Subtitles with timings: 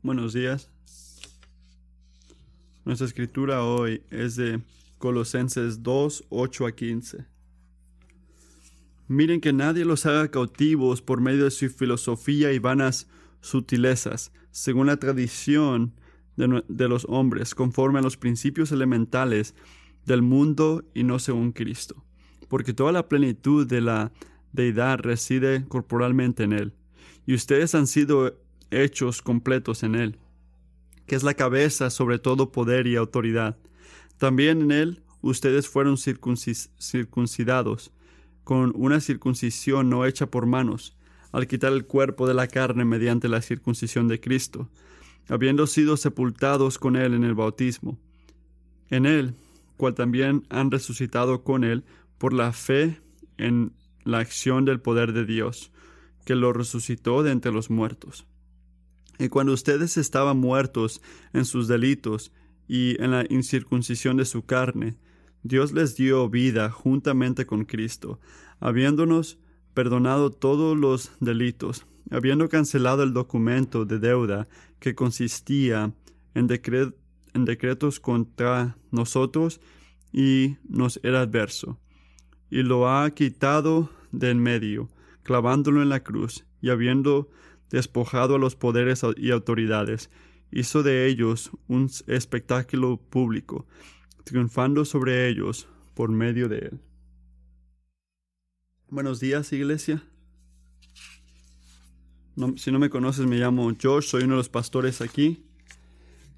[0.00, 0.70] Buenos días.
[2.84, 4.62] Nuestra escritura hoy es de
[4.98, 7.26] Colosenses 2, 8 a 15.
[9.08, 13.08] Miren que nadie los haga cautivos por medio de su filosofía y vanas
[13.40, 15.94] sutilezas, según la tradición
[16.36, 19.56] de, de los hombres, conforme a los principios elementales
[20.06, 22.04] del mundo y no según Cristo.
[22.48, 24.12] Porque toda la plenitud de la
[24.52, 26.72] deidad reside corporalmente en Él,
[27.26, 28.38] y ustedes han sido
[28.70, 30.18] hechos completos en Él,
[31.06, 33.56] que es la cabeza sobre todo poder y autoridad.
[34.18, 37.92] También en Él ustedes fueron circuncidados,
[38.44, 40.96] con una circuncisión no hecha por manos,
[41.32, 44.68] al quitar el cuerpo de la carne mediante la circuncisión de Cristo,
[45.28, 47.98] habiendo sido sepultados con Él en el bautismo.
[48.88, 49.34] En Él,
[49.76, 51.84] cual también han resucitado con Él
[52.16, 53.00] por la fe
[53.36, 53.72] en
[54.04, 55.70] la acción del poder de Dios,
[56.24, 58.26] que lo resucitó de entre los muertos.
[59.18, 61.00] Y cuando ustedes estaban muertos
[61.32, 62.32] en sus delitos
[62.68, 64.96] y en la incircuncisión de su carne,
[65.42, 68.20] Dios les dio vida juntamente con Cristo,
[68.60, 69.38] habiéndonos
[69.74, 74.48] perdonado todos los delitos, habiendo cancelado el documento de deuda
[74.80, 75.92] que consistía
[76.34, 79.60] en, decretos contra nosotros
[80.12, 81.78] y nos era adverso,
[82.50, 84.88] y lo ha quitado de en medio,
[85.22, 87.28] clavándolo en la cruz, y habiendo
[87.70, 90.10] despojado a los poderes y autoridades,
[90.50, 93.66] hizo de ellos un espectáculo público,
[94.24, 96.80] triunfando sobre ellos por medio de él.
[98.90, 100.02] Buenos días, iglesia.
[102.56, 105.44] si no me conoces, me llamo Josh, soy uno de los pastores aquí.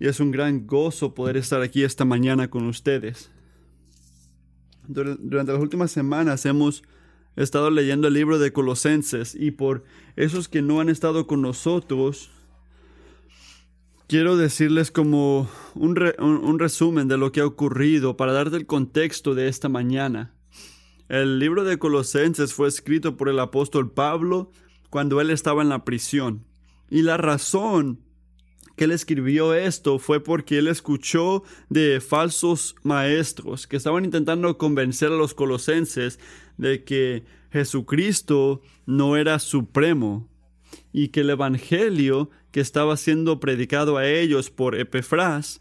[0.01, 3.31] Y es un gran gozo poder estar aquí esta mañana con ustedes.
[4.89, 6.83] Durante las últimas semanas hemos
[7.37, 9.85] He estado leyendo el libro de Colosenses y por
[10.17, 12.31] esos que no han estado con nosotros,
[14.09, 19.35] quiero decirles como un, un, resumen de lo que ha ocurrido para darte el contexto
[19.35, 20.35] de esta mañana.
[21.09, 24.51] El libro de Colosenses fue escrito por el apóstol Pablo
[24.91, 26.45] cuando él estaba en la prisión.
[26.91, 28.01] Y la razón
[28.81, 35.09] que él escribió esto fue porque él escuchó de falsos maestros que estaban intentando convencer
[35.13, 36.19] a los colosenses
[36.57, 40.31] de que Jesucristo no era supremo
[40.95, 45.61] y que el Evangelio que estaba siendo predicado a ellos por Epefras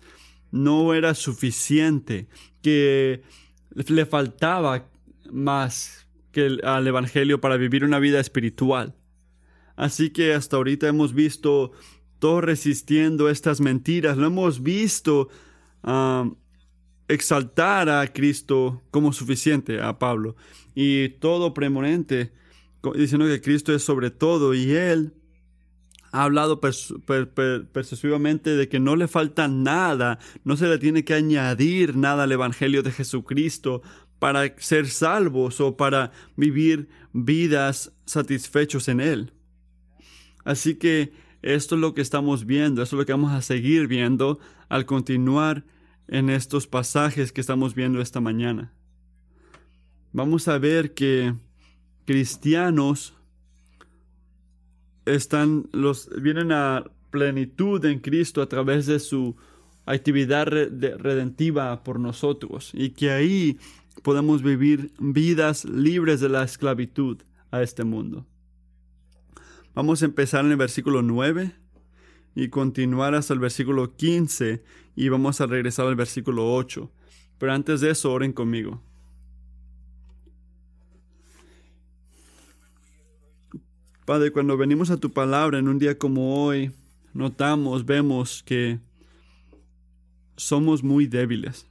[0.50, 2.30] no era suficiente,
[2.62, 3.22] que
[3.90, 4.88] le faltaba
[5.30, 8.96] más que al Evangelio para vivir una vida espiritual.
[9.76, 11.74] Así que hasta ahorita hemos visto
[12.20, 15.30] todo resistiendo estas mentiras, lo hemos visto
[15.84, 16.30] ah,
[17.08, 20.36] exaltar a Cristo como suficiente, a Pablo,
[20.76, 22.32] y todo premonente,
[22.96, 25.14] diciendo que Cristo es sobre todo, y él
[26.12, 31.96] ha hablado persuasivamente de que no le falta nada, no se le tiene que añadir
[31.96, 33.82] nada al Evangelio de Jesucristo
[34.18, 39.34] para ser salvos o para vivir vidas satisfechos en Él.
[40.44, 43.88] Así que esto es lo que estamos viendo, esto es lo que vamos a seguir
[43.88, 45.64] viendo al continuar
[46.08, 48.74] en estos pasajes que estamos viendo esta mañana.
[50.12, 51.36] Vamos a ver que
[52.06, 53.14] cristianos
[55.06, 59.36] están los vienen a plenitud en Cristo a través de su
[59.86, 63.58] actividad redentiva por nosotros y que ahí
[64.04, 67.18] podemos vivir vidas libres de la esclavitud
[67.52, 68.26] a este mundo.
[69.80, 71.56] Vamos a empezar en el versículo 9
[72.36, 74.62] y continuar hasta el versículo 15
[74.98, 76.92] y vamos a regresar al versículo 8.
[77.38, 78.84] Pero antes de eso, oren conmigo.
[84.04, 86.74] Padre, cuando venimos a tu palabra en un día como hoy,
[87.14, 88.82] notamos, vemos que
[90.36, 91.70] somos muy débiles.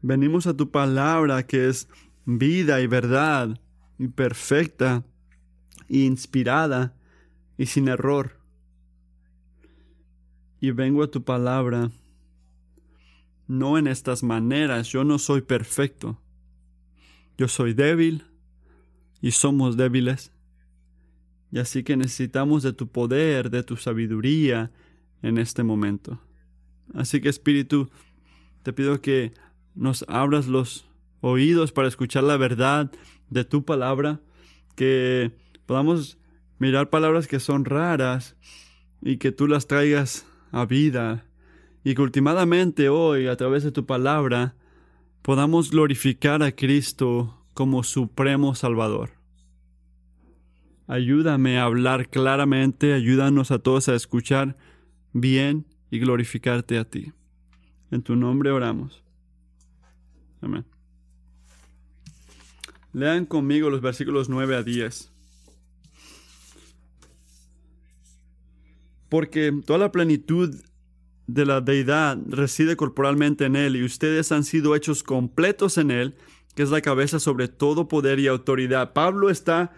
[0.00, 1.86] Venimos a tu palabra que es
[2.24, 3.60] vida y verdad
[3.98, 5.04] y perfecta
[5.88, 6.94] inspirada
[7.56, 8.38] y sin error.
[10.60, 11.90] Y vengo a tu palabra
[13.48, 16.20] no en estas maneras, yo no soy perfecto.
[17.38, 18.24] Yo soy débil
[19.22, 20.32] y somos débiles.
[21.50, 24.70] Y así que necesitamos de tu poder, de tu sabiduría
[25.22, 26.20] en este momento.
[26.94, 27.90] Así que Espíritu,
[28.62, 29.32] te pido que
[29.74, 30.86] nos abras los
[31.20, 32.92] oídos para escuchar la verdad
[33.30, 34.20] de tu palabra,
[34.76, 35.32] que
[35.68, 36.16] podamos
[36.58, 38.36] mirar palabras que son raras
[39.02, 41.26] y que tú las traigas a vida
[41.84, 44.56] y que últimamente hoy, a través de tu palabra,
[45.20, 49.10] podamos glorificar a Cristo como Supremo Salvador.
[50.86, 54.56] Ayúdame a hablar claramente, ayúdanos a todos a escuchar
[55.12, 57.12] bien y glorificarte a ti.
[57.90, 59.04] En tu nombre oramos.
[60.40, 60.64] Amén.
[62.94, 65.12] Lean conmigo los versículos 9 a 10.
[69.08, 70.54] Porque toda la plenitud
[71.26, 76.16] de la deidad reside corporalmente en Él y ustedes han sido hechos completos en Él,
[76.54, 78.92] que es la cabeza sobre todo poder y autoridad.
[78.92, 79.72] Pablo está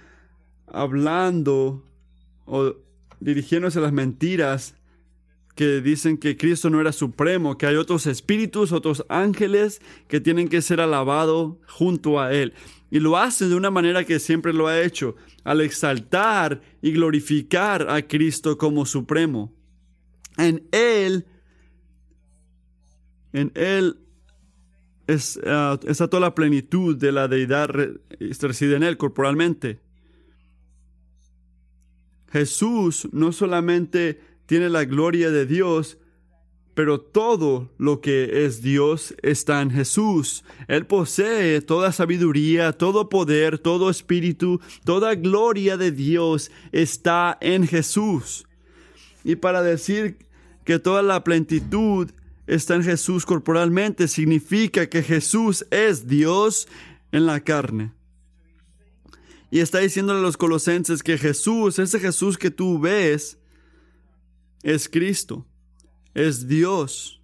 [0.67, 1.85] hablando
[2.47, 2.77] o
[3.19, 4.75] dirigiéndose a las mentiras
[5.55, 10.49] que dicen que Cristo no era supremo, que hay otros espíritus, otros ángeles que tienen
[10.49, 12.55] que ser alabados junto a Él.
[12.91, 17.91] Y lo hace de una manera que siempre lo ha hecho, al exaltar y glorificar
[17.91, 19.53] a Cristo como supremo.
[20.39, 21.27] En Él,
[23.33, 23.99] en Él
[25.07, 29.81] es, ah, está toda la plenitud de la deidad reside en Él corporalmente.
[32.33, 34.21] Jesús no solamente
[34.51, 35.97] tiene la gloria de Dios,
[36.75, 40.43] pero todo lo que es Dios está en Jesús.
[40.67, 48.45] Él posee toda sabiduría, todo poder, todo espíritu, toda gloria de Dios está en Jesús.
[49.23, 50.17] Y para decir
[50.65, 52.11] que toda la plenitud
[52.49, 56.67] está en Jesús corporalmente, significa que Jesús es Dios
[57.13, 57.93] en la carne.
[59.53, 63.37] Y está diciéndole a los colosenses que Jesús, ese Jesús que tú ves,
[64.63, 65.47] es Cristo
[66.15, 67.21] es Dios.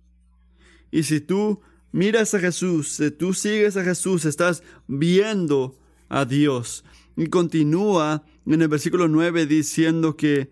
[0.90, 1.60] Y si tú
[1.92, 5.78] miras a Jesús, si tú sigues a Jesús, estás viendo
[6.08, 6.84] a Dios.
[7.16, 10.50] Y continúa en el versículo 9 diciendo que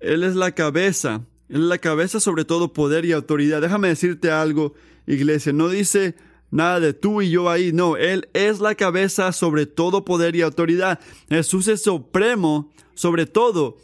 [0.00, 3.60] Él es la cabeza, Él es la cabeza sobre todo poder y autoridad.
[3.60, 4.74] Déjame decirte algo,
[5.06, 6.14] iglesia, no dice
[6.50, 10.42] nada de tú y yo ahí, no, Él es la cabeza sobre todo poder y
[10.42, 11.00] autoridad.
[11.28, 13.78] Jesús es supremo sobre todo.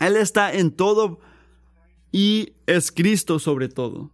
[0.00, 1.20] Él está en todo
[2.12, 4.12] y es Cristo sobre todo.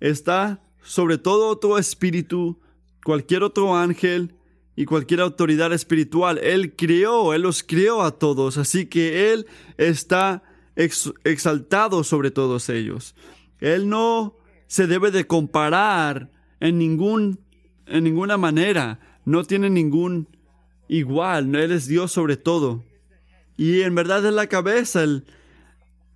[0.00, 2.60] Está sobre todo otro espíritu,
[3.04, 4.34] cualquier otro ángel
[4.74, 6.38] y cualquier autoridad espiritual.
[6.38, 9.46] Él crió, Él los crió a todos, así que Él
[9.78, 10.42] está
[10.74, 13.14] exaltado sobre todos ellos.
[13.60, 14.36] Él no
[14.66, 17.38] se debe de comparar en, ningún,
[17.86, 20.28] en ninguna manera, no tiene ningún
[20.88, 22.82] igual, Él es Dios sobre todo.
[23.56, 25.24] Y en verdad es la cabeza, el,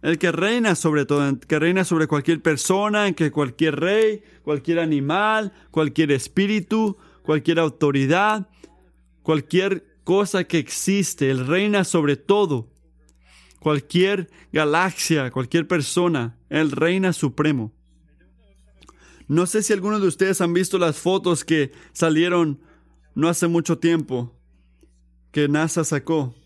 [0.07, 4.79] el que reina sobre todo, que reina sobre cualquier persona, en que cualquier rey, cualquier
[4.79, 8.49] animal, cualquier espíritu, cualquier autoridad,
[9.25, 12.69] cualquier cosa que existe, Él reina sobre todo.
[13.59, 17.73] Cualquier galaxia, cualquier persona, Él reina supremo.
[19.27, 22.61] No sé si algunos de ustedes han visto las fotos que salieron
[23.17, 24.39] no hace mucho tiempo
[25.33, 26.37] que NASA sacó.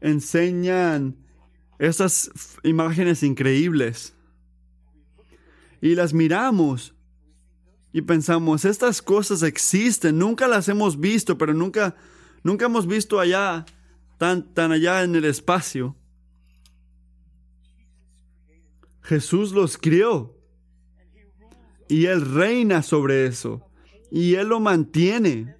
[0.00, 1.21] Enseñan
[1.82, 2.30] esas
[2.62, 4.14] imágenes increíbles.
[5.80, 6.94] Y las miramos
[7.92, 11.96] y pensamos, estas cosas existen, nunca las hemos visto, pero nunca,
[12.44, 13.66] nunca hemos visto allá,
[14.16, 15.96] tan, tan allá en el espacio.
[19.02, 20.36] Jesús los crió
[21.88, 23.68] y Él reina sobre eso
[24.08, 25.56] y Él lo mantiene.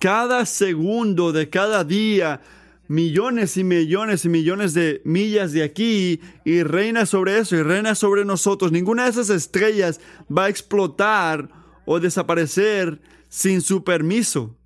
[0.00, 2.40] Cada segundo de cada día
[2.88, 7.94] millones y millones y millones de millas de aquí y reina sobre eso y reina
[7.94, 8.72] sobre nosotros.
[8.72, 11.48] Ninguna de esas estrellas va a explotar
[11.84, 14.56] o desaparecer sin su permiso,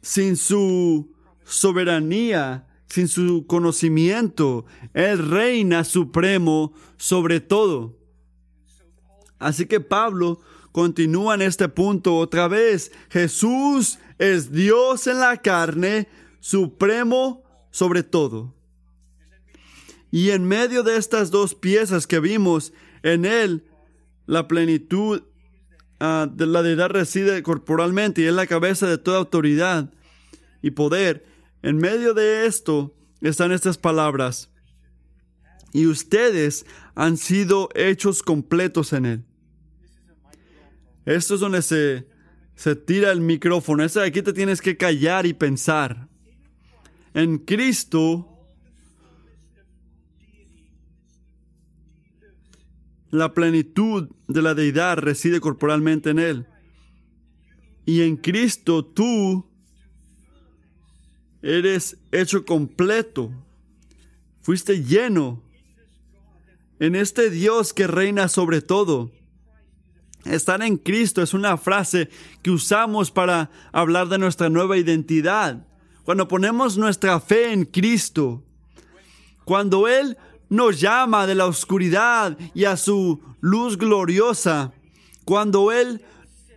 [0.00, 1.12] sin su
[1.44, 4.64] soberanía, sin su conocimiento.
[4.94, 7.98] Él reina supremo sobre todo.
[9.38, 10.40] Así que Pablo
[10.72, 12.92] continúa en este punto otra vez.
[13.10, 16.08] Jesús es Dios en la carne,
[16.46, 18.54] supremo sobre todo.
[20.12, 22.72] Y en medio de estas dos piezas que vimos,
[23.02, 23.64] en él
[24.26, 25.24] la plenitud
[25.98, 29.92] ah, de la deidad reside corporalmente y es la cabeza de toda autoridad
[30.62, 31.26] y poder.
[31.62, 34.48] En medio de esto están estas palabras.
[35.72, 39.24] Y ustedes han sido hechos completos en él.
[41.06, 42.06] Esto es donde se,
[42.54, 43.82] se tira el micrófono.
[43.82, 46.08] Es aquí te tienes que callar y pensar
[47.16, 48.28] en Cristo,
[53.10, 56.46] la plenitud de la deidad reside corporalmente en Él.
[57.86, 59.46] Y en Cristo tú
[61.40, 63.32] eres hecho completo.
[64.42, 65.42] Fuiste lleno
[66.78, 69.10] en este Dios que reina sobre todo.
[70.26, 72.10] Estar en Cristo es una frase
[72.42, 75.66] que usamos para hablar de nuestra nueva identidad
[76.06, 78.44] cuando ponemos nuestra fe en Cristo,
[79.44, 80.16] cuando Él
[80.48, 84.72] nos llama de la oscuridad y a su luz gloriosa,
[85.24, 86.04] cuando Él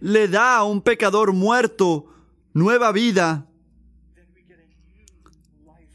[0.01, 2.05] le da a un pecador muerto
[2.53, 3.47] nueva vida,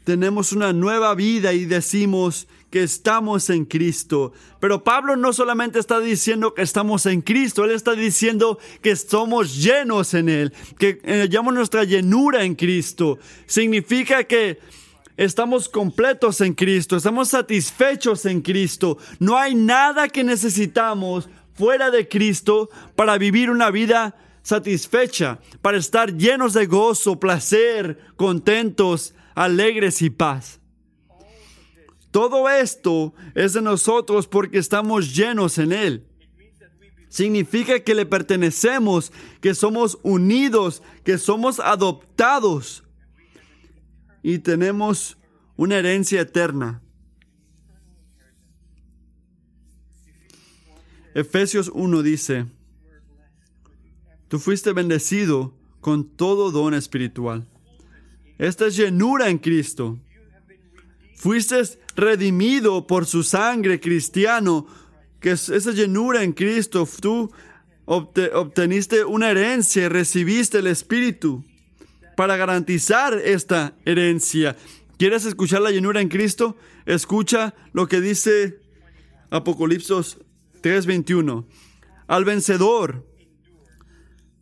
[0.03, 4.33] tenemos una nueva vida y decimos que estamos en Cristo.
[4.59, 9.55] Pero Pablo no solamente está diciendo que estamos en Cristo, él está diciendo que somos
[9.55, 13.19] llenos en Él, que hallamos nuestra llenura en Cristo.
[13.45, 14.59] Significa que
[15.17, 18.97] estamos completos en Cristo, estamos satisfechos en Cristo.
[19.19, 26.15] No hay nada que necesitamos fuera de Cristo para vivir una vida satisfecha, para estar
[26.15, 30.59] llenos de gozo, placer, contentos, alegres y paz.
[32.15, 36.07] Todo esto es de nosotros porque estamos llenos en Él.
[37.09, 42.85] Significa que le pertenecemos, que somos unidos, que somos adoptados
[44.23, 45.17] y tenemos
[45.57, 46.81] una herencia eterna.
[51.15, 52.45] Efesios 1 dice,
[54.29, 57.45] tú fuiste bendecido con todo don espiritual.
[58.37, 59.99] Esta es llenura en Cristo.
[61.25, 61.59] Fuiste
[61.95, 64.67] redimido por su sangre cristiano,
[65.19, 66.87] que es esa llenura en Cristo.
[67.01, 67.31] Tú
[67.87, 71.43] obteniste una herencia, recibiste el Espíritu
[72.15, 74.55] para garantizar esta herencia.
[74.99, 76.57] ¿Quieres escuchar la llenura en Cristo?
[76.85, 78.59] Escucha lo que dice
[79.31, 80.19] Apocalipsis
[80.61, 81.47] 3:21.
[82.05, 83.03] Al vencedor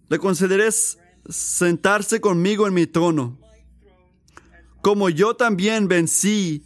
[0.10, 0.68] le concederé
[1.30, 3.40] sentarse conmigo en mi trono,
[4.82, 6.66] como yo también vencí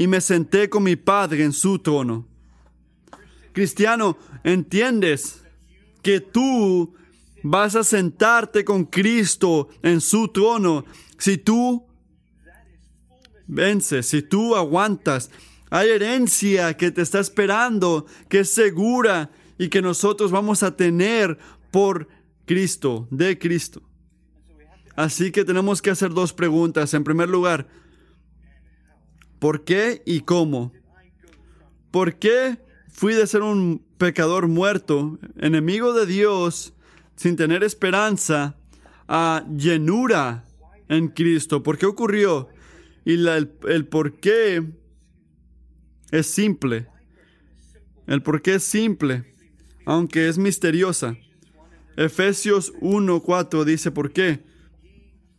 [0.00, 2.26] y me senté con mi Padre en su trono.
[3.52, 5.42] Cristiano, ¿entiendes
[6.00, 6.94] que tú
[7.42, 10.86] vas a sentarte con Cristo en su trono
[11.18, 11.84] si tú
[13.46, 15.30] vences, si tú aguantas?
[15.68, 21.36] Hay herencia que te está esperando, que es segura y que nosotros vamos a tener
[21.70, 22.08] por
[22.46, 23.82] Cristo, de Cristo.
[24.96, 26.94] Así que tenemos que hacer dos preguntas.
[26.94, 27.68] En primer lugar,
[29.40, 30.72] ¿por qué y cómo?
[31.90, 32.58] ¿Por qué
[32.92, 36.74] fui de ser un pecador muerto, enemigo de Dios,
[37.16, 38.56] sin tener esperanza,
[39.08, 40.44] a llenura
[40.88, 41.64] en Cristo?
[41.64, 42.48] ¿Por qué ocurrió?
[43.04, 44.62] Y el, el por qué
[46.12, 46.86] es simple.
[48.06, 49.34] El por qué es simple,
[49.86, 51.16] aunque es misteriosa.
[51.96, 54.44] Efesios 1:4 dice por qué.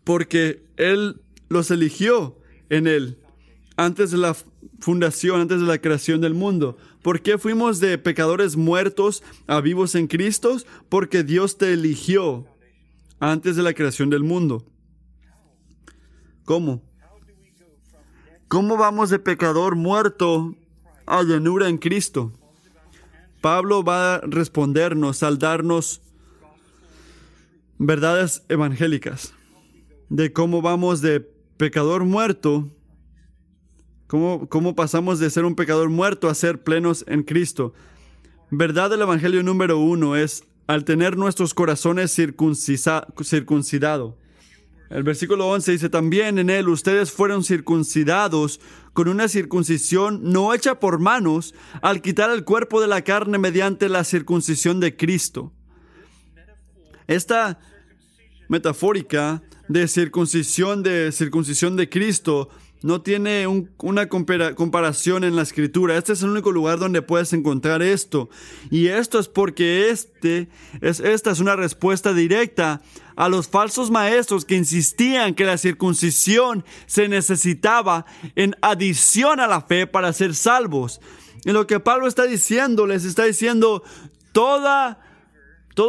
[0.04, 2.40] Porque Él los eligió
[2.70, 3.22] en Él
[3.78, 4.36] antes de la
[4.80, 6.78] fundación, antes de la creación del mundo.
[7.02, 10.58] ¿Por qué fuimos de pecadores muertos a vivos en Cristo?
[10.90, 12.46] Porque Dios te eligió
[13.20, 14.66] antes de la creación del mundo.
[16.46, 16.82] ¿Cómo?
[18.48, 20.56] ¿Cómo vamos de pecador muerto
[21.06, 22.32] a llenura en Cristo.
[23.42, 26.02] Pablo va a respondernos al darnos
[27.78, 29.34] verdades evangélicas
[30.10, 31.20] de cómo vamos de
[31.58, 32.70] pecador muerto,
[34.12, 37.74] cómo, cómo pasamos de ser un pecador muerto a ser plenos en Cristo.
[38.50, 44.16] Verdad del Evangelio número uno es al tener nuestros corazones circuncidados.
[44.90, 48.60] El versículo 11 dice, también en él ustedes fueron circuncidados
[48.92, 53.88] con una circuncisión no hecha por manos al quitar el cuerpo de la carne mediante
[53.88, 55.54] la circuncisión de Cristo.
[57.08, 57.62] Esta
[58.50, 62.50] metafórica de circuncisión de circuncisión de Cristo
[62.84, 65.98] no tiene una comparación en la escritura.
[65.98, 68.30] Este es el único lugar donde puedes encontrar esto.
[68.72, 70.50] Y esto es porque este
[70.82, 72.82] es, esta es una respuesta directa
[73.16, 79.62] a los falsos maestros que insistían que la circuncisión se necesitaba en adición a la
[79.62, 81.02] fe para ser salvos.
[81.46, 83.84] Y lo que Pablo está diciendo, les está diciendo,
[84.32, 84.96] todo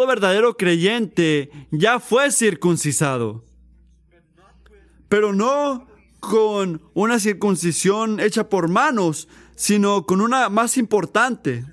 [0.06, 3.44] verdadero creyente ya fue circuncisado.
[5.08, 5.91] Pero no
[6.22, 9.26] con una circuncisión hecha por manos,
[9.56, 11.66] sino con una más importante.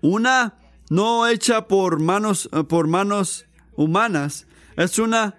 [0.00, 0.54] Una
[0.88, 3.44] no hecha por manos, eh, por manos
[3.76, 4.46] humanas.
[4.78, 5.38] Es una,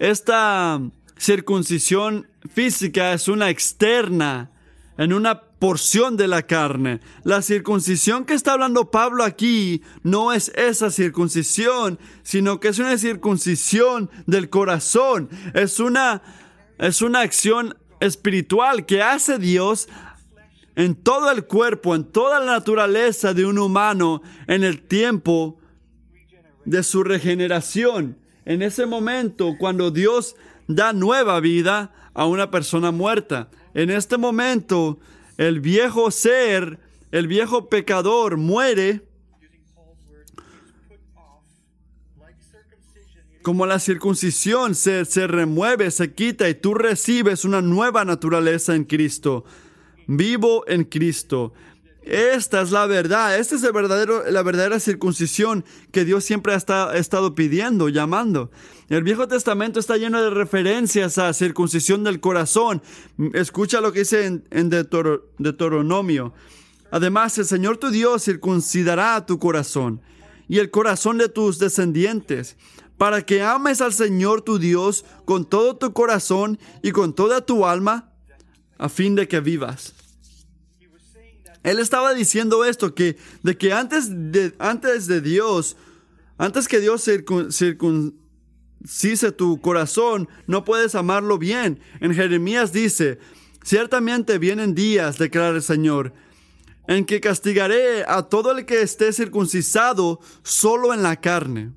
[0.00, 0.80] esta
[1.16, 4.50] circuncisión física es una externa,
[4.98, 7.00] en una porción de la carne.
[7.22, 12.98] La circuncisión que está hablando Pablo aquí no es esa circuncisión, sino que es una
[12.98, 15.30] circuncisión del corazón.
[15.54, 16.20] Es una,
[16.76, 19.88] es una acción espiritual que hace Dios
[20.76, 25.58] en todo el cuerpo, en toda la naturaleza de un humano en el tiempo
[26.66, 28.18] de su regeneración.
[28.44, 30.36] En ese momento, cuando Dios
[30.68, 33.48] da nueva vida a una persona muerta.
[33.72, 35.00] En este momento,
[35.38, 36.78] el viejo ser,
[37.10, 39.02] el viejo pecador muere
[43.42, 48.84] como la circuncisión se, se, remueve, se quita y tú recibes una nueva naturaleza en
[48.84, 49.44] Cristo.
[50.06, 51.52] Vivo en Cristo.
[52.04, 56.92] Esta es la verdad, esta es el verdadero, la verdadera circuncisión que Dios siempre ha
[56.96, 58.50] estado pidiendo, llamando.
[58.90, 62.82] El Viejo Testamento está lleno de referencias a circuncisión del corazón.
[63.32, 66.34] Escucha lo que dice en, en Deuteronomio.
[66.90, 70.02] Además, el Señor tu Dios circuncidará tu corazón
[70.46, 72.58] y el corazón de tus descendientes,
[72.98, 77.64] para que ames al Señor tu Dios con todo tu corazón y con toda tu
[77.64, 78.12] alma,
[78.76, 79.94] a fin de que vivas.
[81.64, 85.76] Él estaba diciendo esto, que de que antes de, antes de Dios,
[86.36, 87.02] antes que Dios
[87.50, 88.12] circuncise
[89.32, 91.80] tu corazón, no puedes amarlo bien.
[92.00, 93.18] En Jeremías dice,
[93.64, 96.12] ciertamente vienen días, declara el Señor,
[96.86, 101.72] en que castigaré a todo el que esté circuncisado solo en la carne.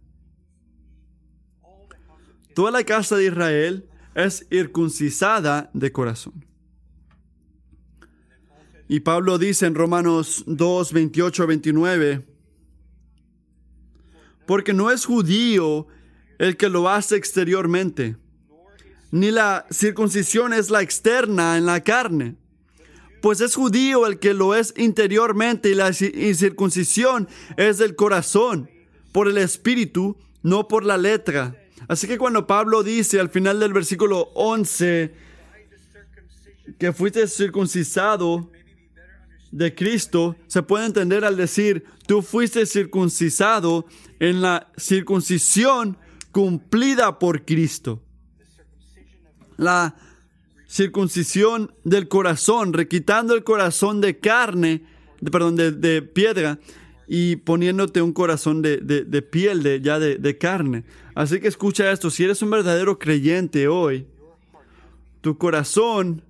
[2.54, 6.47] Toda la casa de Israel es circuncisada de corazón.
[8.90, 12.26] Y Pablo dice en Romanos 2, 28, 29,
[14.46, 15.88] porque no es judío
[16.40, 18.16] el que lo hace exteriormente,
[19.12, 22.36] ni la circuncisión es la externa en la carne,
[23.22, 27.28] pues es judío el que lo es interiormente y la circuncisión
[27.58, 28.70] es del corazón,
[29.12, 31.56] por el espíritu, no por la letra.
[31.90, 35.14] Así que cuando Pablo dice al final del versículo 11
[36.78, 38.50] que fuiste circuncisado,
[39.52, 43.86] de Cristo se puede entender al decir, tú fuiste circuncisado
[44.20, 45.98] en la circuncisión
[46.32, 48.02] cumplida por Cristo.
[49.58, 49.96] La
[50.68, 54.84] circuncisión del corazón, requitando el corazón de carne,
[55.22, 56.60] de, perdón, de, piedra
[57.08, 60.84] y poniéndote un corazón de, de piel, de, ya de carne.
[61.16, 64.06] Así que escucha esto, si eres un verdadero creyente hoy,
[65.22, 66.22] tu corazón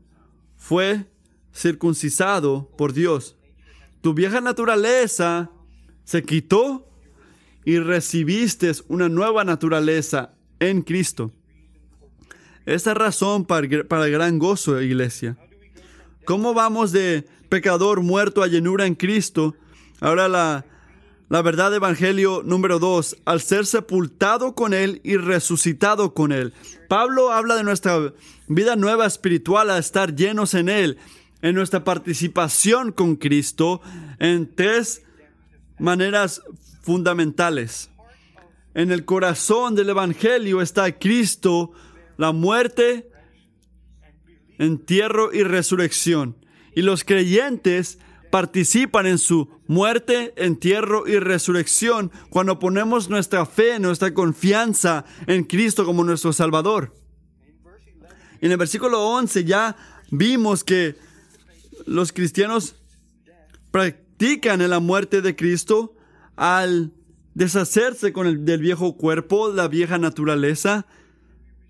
[0.56, 1.06] fue
[1.58, 3.36] circuncisado por Dios.
[4.02, 5.50] Tu vieja naturaleza
[6.04, 6.88] se quitó
[7.65, 11.32] y recibiste una nueva naturaleza en Cristo.
[12.65, 15.38] Esa razón para, para gran gozo, iglesia.
[16.26, 19.56] ¿Cómo vamos de pecador muerto a llenura en Cristo?
[20.00, 20.65] Ahora la,
[21.30, 26.54] la verdad evangelio número dos, al ser sepultado con Él y resucitado con Él.
[26.88, 28.13] Pablo habla de nuestra
[28.48, 30.98] vida nueva espiritual a estar llenos en Él
[31.41, 33.82] en nuestra participación con Cristo
[34.19, 35.04] en tres
[35.80, 36.41] maneras
[36.82, 37.89] fundamentales.
[38.73, 41.71] En el corazón del Evangelio está Cristo,
[42.17, 43.10] la muerte,
[44.58, 46.38] entierro y resurrección.
[46.76, 54.13] Y los creyentes participan en su muerte, entierro y resurrección cuando ponemos nuestra fe, nuestra
[54.13, 56.93] confianza en Cristo como nuestro Salvador.
[58.41, 59.76] En el versículo 11 ya
[60.12, 60.95] vimos que
[61.88, 62.76] los cristianos
[63.71, 65.95] practican en la muerte de Cristo
[66.36, 66.91] al
[67.34, 70.86] deshacerse con el del viejo cuerpo, la vieja naturaleza,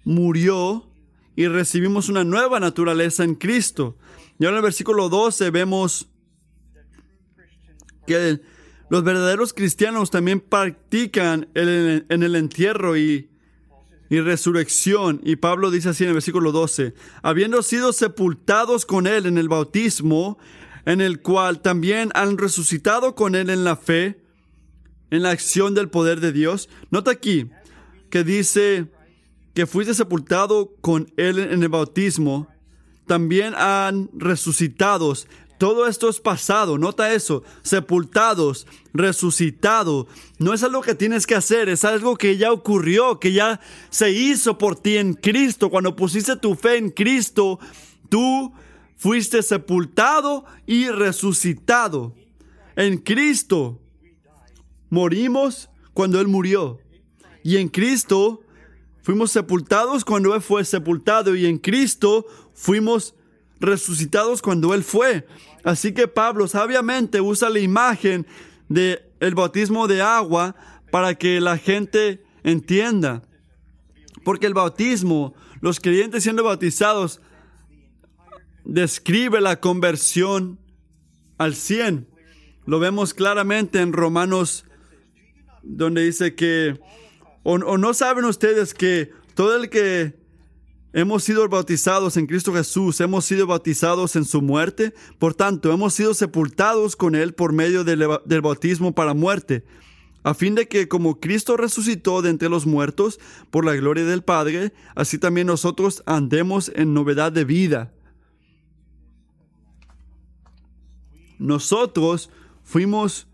[0.04, 0.90] murió
[1.36, 3.98] y recibimos una nueva naturaleza en Cristo.
[4.40, 6.08] Y ahora en el versículo 12 vemos
[8.06, 8.42] que
[8.90, 13.30] los verdaderos cristianos también practican en el entierro y
[14.10, 15.22] y resurrección.
[15.24, 19.50] Y Pablo dice así en el versículo 12, habiendo sido sepultados con él en el
[19.50, 20.38] bautismo,
[20.86, 24.22] en el cual también han resucitado con él en la fe,
[25.12, 26.70] en la acción del poder de Dios.
[26.92, 27.50] Nota aquí
[28.10, 28.88] que dice
[29.54, 32.48] que fuiste sepultado con él en el bautismo,
[33.06, 40.08] también han resucitados todo esto es pasado, nota eso, sepultados, resucitado.
[40.38, 44.12] No es algo que tienes que hacer, es algo que ya ocurrió, que ya se
[44.12, 45.70] hizo por ti en Cristo.
[45.70, 47.60] Cuando pusiste tu fe en Cristo,
[48.10, 48.54] tú
[48.98, 52.14] fuiste sepultado y resucitado.
[52.76, 53.80] En Cristo
[54.90, 56.80] morimos cuando Él murió.
[57.44, 58.42] Y en Cristo
[59.02, 61.36] fuimos sepultados cuando Él fue sepultado.
[61.36, 63.16] Y en Cristo fuimos
[63.60, 65.26] resucitados cuando Él fue.
[65.68, 68.26] Así que Pablo sabiamente usa la imagen
[68.70, 70.56] del el bautismo de agua
[70.92, 73.24] para que la gente entienda.
[74.24, 77.20] Porque el bautismo, los creyentes siendo bautizados,
[78.64, 80.58] describe la conversión
[81.38, 82.08] al 100.
[82.66, 84.64] Lo vemos claramente en Romanos,
[85.64, 86.80] donde dice que,
[87.44, 90.16] o, o no saben ustedes que todo el que
[90.94, 95.94] hemos sido bautizados en Cristo Jesús, hemos sido bautizados en su muerte, por tanto, hemos
[95.94, 99.64] sido sepultados con Él por medio del, bautismo para muerte,
[100.24, 103.20] a fin de que como Cristo resucitó de entre los muertos
[103.52, 107.94] por la gloria del Padre, así también nosotros andemos en novedad de vida.
[111.40, 112.30] Nosotros
[112.64, 113.28] fuimos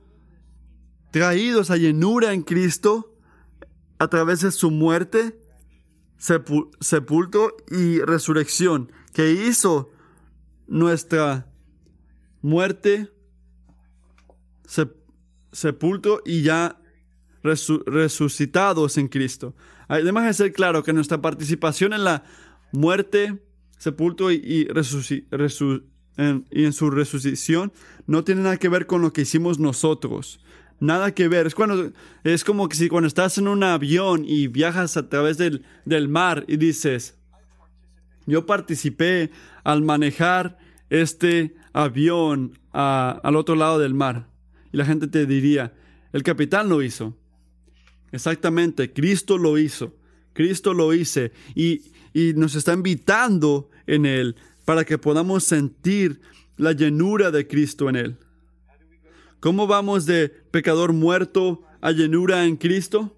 [1.12, 3.16] traídos a llenura en Cristo
[3.98, 5.40] a través de su muerte,
[6.80, 9.92] sepulto y resurrección, que hizo
[10.68, 11.52] nuestra
[12.42, 13.10] muerte,
[15.52, 16.80] sepulto y ya
[17.42, 19.54] resucitados en Cristo.
[19.90, 22.24] Además de ser claro que nuestra participación en la
[22.72, 23.44] muerte,
[23.78, 24.68] sepulto y, y
[26.64, 27.74] en su resucitación
[28.08, 30.40] no tiene nada que ver con lo que hicimos nosotros.
[30.84, 31.48] Nada que ver.
[31.48, 31.94] Es, cuando,
[32.26, 36.10] es como que si cuando estás en un avión y viajas a través del, del
[36.10, 37.16] mar y dices,
[38.26, 39.32] yo participé
[39.64, 40.58] al manejar
[40.90, 44.28] este avión al otro lado del mar.
[44.74, 45.74] Y la gente te diría,
[46.12, 47.16] el capitán lo hizo.
[48.12, 49.96] Exactamente, Cristo lo hizo.
[50.34, 51.22] Cristo lo hizo
[51.56, 56.20] y, y nos está invitando en él para que podamos sentir
[56.58, 58.18] la llenura de Cristo en él.
[59.44, 63.14] ¿Cómo vamos de pecador muerto a llenura en Cristo?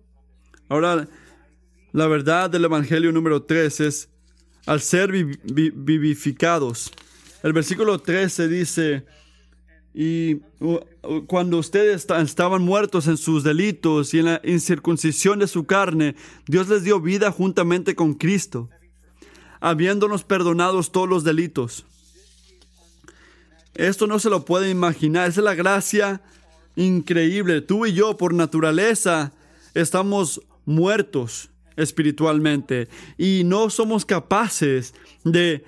[0.67, 1.07] Ahora,
[1.91, 4.09] la verdad del Evangelio número 3 es
[4.65, 6.91] al ser vivificados.
[7.43, 9.05] El versículo 13 dice,
[9.93, 10.37] y
[11.27, 16.15] cuando ustedes estaban muertos en sus delitos y en la incircuncisión de su carne,
[16.47, 18.71] Dios les dio vida juntamente con Cristo,
[19.59, 21.85] habiéndonos perdonados todos los delitos
[23.75, 25.29] esto no se lo puede imaginar.
[25.29, 26.21] Esa es la gracia
[26.75, 27.61] increíble.
[27.61, 29.33] Tú y yo, por naturaleza,
[29.73, 35.65] estamos muertos espiritualmente y no somos capaces de,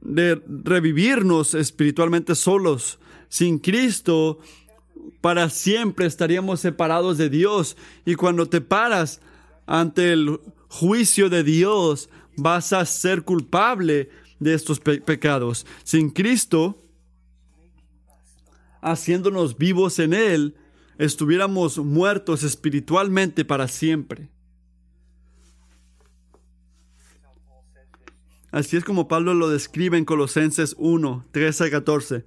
[0.00, 2.98] de revivirnos espiritualmente solos.
[3.28, 4.38] Sin Cristo,
[5.20, 7.76] para siempre estaríamos separados de Dios.
[8.04, 9.20] Y cuando te paras
[9.66, 15.66] ante el juicio de Dios, vas a ser culpable de estos pecados.
[15.84, 16.82] Sin Cristo,
[18.86, 20.54] haciéndonos vivos en Él,
[20.96, 24.30] estuviéramos muertos espiritualmente para siempre.
[28.52, 32.24] Así es como Pablo lo describe en Colosenses 1, 13 a 14.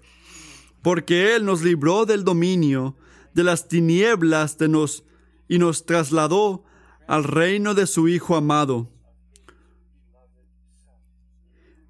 [0.82, 2.98] Porque Él nos libró del dominio
[3.34, 5.06] de las tinieblas de nos,
[5.48, 6.65] y nos trasladó
[7.08, 8.91] al reino de su Hijo amado,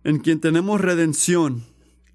[0.03, 1.65] en quien tenemos redención,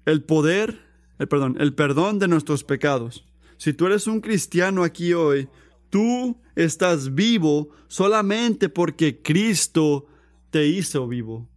[0.05, 0.84] el poder
[1.17, 3.25] el perdón, el perdón de nuestros pecados.
[3.57, 5.47] Si tú eres un cristiano aquí hoy,
[5.89, 10.07] tú estás vivo solamente porque Cristo
[10.49, 11.47] te hizo vivo.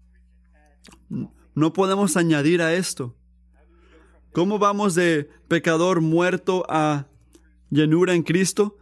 [1.55, 3.16] No podemos añadir a esto.
[4.33, 7.07] ¿Cómo vamos de pecador muerto a
[7.71, 8.77] llenura en Cristo?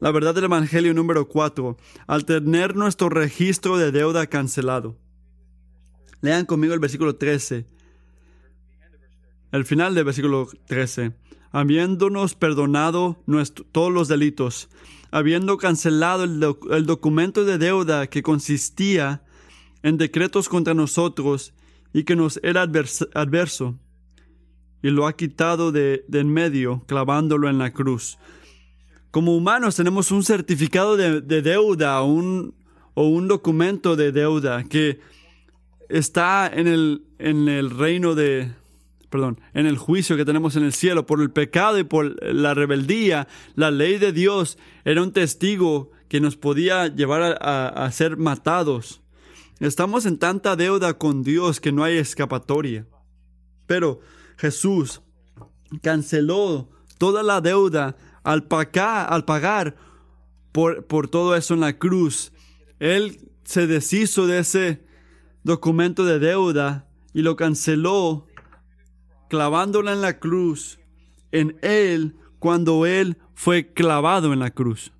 [0.00, 4.96] La verdad del Evangelio número 4, al tener nuestro registro de deuda cancelado.
[6.20, 7.73] Lean conmigo el versículo 13
[9.54, 11.12] el final del versículo 13.
[11.52, 13.22] Habiéndonos perdonado
[13.70, 14.68] todos los delitos,
[15.12, 19.22] habiendo cancelado el, documento de deuda que consistía
[19.84, 21.54] en decretos contra nosotros
[21.92, 23.78] y que nos era adverso,
[24.82, 28.18] y lo ha quitado de, en medio, clavándolo en la cruz.
[29.12, 34.98] Como humanos tenemos un certificado de, deuda o un documento de deuda que
[35.88, 38.50] está en el, en el reino de,
[39.14, 42.52] perdón, en el juicio que tenemos en el cielo por el pecado y por la
[42.52, 49.02] rebeldía, la ley de Dios era un testigo que nos podía llevar a, ser matados.
[49.60, 52.88] Estamos en tanta deuda con Dios que no hay escapatoria.
[53.68, 54.00] Pero
[54.36, 55.00] Jesús
[55.80, 59.76] canceló toda la deuda al pagar, al pagar
[60.50, 62.32] por, por todo eso en la cruz.
[62.80, 64.84] Él se deshizo de ese
[65.44, 68.26] documento de deuda y lo canceló
[69.28, 70.78] clavándola en la cruz,
[71.32, 74.92] en Él cuando Él fue clavado en la cruz.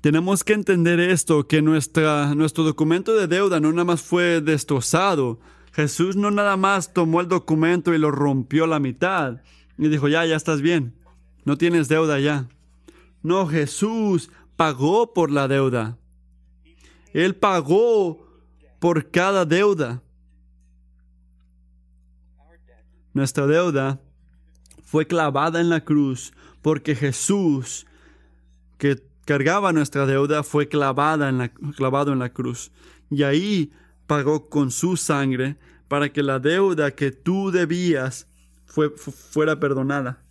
[0.00, 5.40] Tenemos que entender esto, que nuestra, nuestro documento de deuda no nada más fue destrozado.
[5.72, 9.42] Jesús no nada más tomó el documento y lo rompió la mitad
[9.76, 10.94] y dijo, ya, ya estás bien,
[11.44, 12.48] no tienes deuda ya.
[13.22, 15.98] No, Jesús pagó por la deuda.
[17.12, 18.26] Él pagó
[18.78, 20.02] por cada deuda.
[23.12, 24.00] Nuestra deuda
[24.84, 27.86] fue clavada en la cruz porque Jesús,
[28.78, 32.72] que, cargaba nuestra deuda fue clavada en la, clavado en la cruz.
[33.10, 33.72] Y ahí
[34.06, 38.26] pagó con su sangre para que la deuda que tú debías
[38.66, 40.22] fuera perdonada.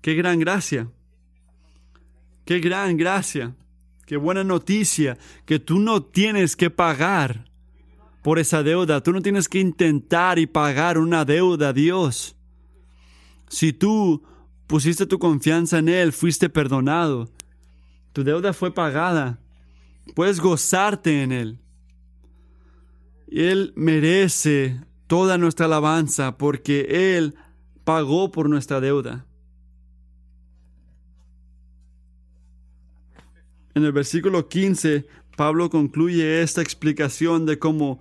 [0.00, 0.88] Qué gran gracia.
[2.44, 3.54] Qué gran gracia.
[4.06, 7.51] Qué buena noticia que tú no tienes que pagar
[8.22, 9.02] por esa deuda.
[9.02, 12.36] Tú no tienes que intentar y pagar una deuda a Dios.
[13.48, 14.22] Si tú
[14.66, 17.28] pusiste tu confianza en Él, fuiste perdonado.
[18.12, 19.38] Tu deuda fue pagada.
[20.14, 21.58] Puedes gozarte en Él.
[23.30, 27.34] Él merece toda nuestra alabanza porque Él
[27.84, 29.26] pagó por nuestra deuda.
[33.74, 38.00] En el versículo 15, Pablo concluye esta explicación de cómo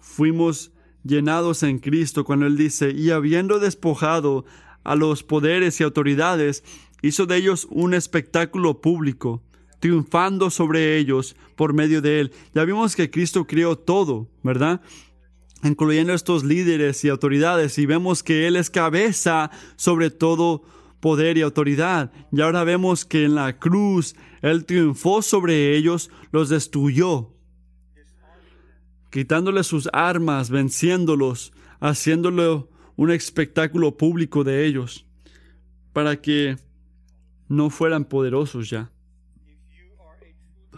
[0.00, 0.72] fuimos
[1.04, 4.44] llenados en Cristo cuando él dice, y habiendo despojado
[4.84, 6.64] a los poderes y autoridades,
[7.02, 9.42] hizo de ellos un espectáculo público,
[9.80, 12.32] triunfando sobre ellos por medio de él.
[12.54, 14.80] Ya vimos que Cristo creó todo, ¿verdad?
[15.62, 20.62] Incluyendo estos líderes y autoridades, y vemos que Él es cabeza sobre todo
[21.00, 22.12] poder y autoridad.
[22.32, 27.34] Y ahora vemos que en la cruz Él triunfó sobre ellos, los destruyó,
[29.10, 32.64] quitándole sus armas, venciéndolos, haciéndole
[32.96, 35.06] un espectáculo público de ellos,
[35.92, 36.56] para que
[37.48, 38.92] no fueran poderosos ya.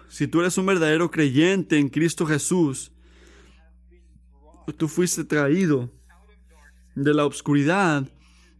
[0.08, 2.92] Si tú eres un verdadero creyente en Cristo Jesús,
[4.76, 5.90] tú fuiste traído
[6.94, 8.08] de la oscuridad